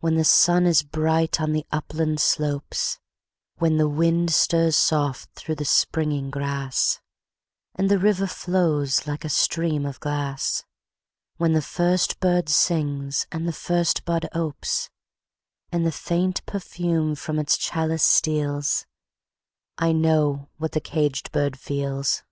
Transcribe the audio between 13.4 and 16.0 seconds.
the first bud opes, And the